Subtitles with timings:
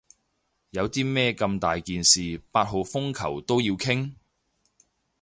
[0.71, 4.13] 有啲咩咁大件事八號風球都要傾？